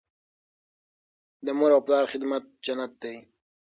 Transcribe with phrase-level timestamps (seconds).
[1.45, 3.15] د مور او پلار خدمت جنت دی.